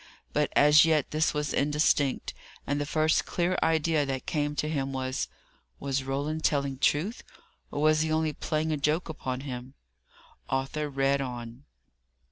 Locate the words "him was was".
4.67-6.03